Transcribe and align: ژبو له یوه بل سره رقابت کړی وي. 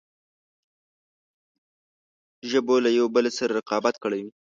ژبو 2.49 2.75
له 2.85 2.89
یوه 2.97 3.09
بل 3.15 3.25
سره 3.37 3.51
رقابت 3.59 3.95
کړی 4.03 4.19
وي. 4.23 4.31